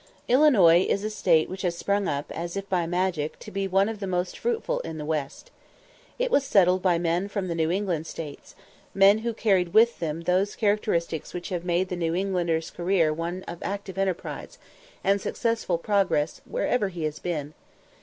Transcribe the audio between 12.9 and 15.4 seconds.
one of active enterprise, and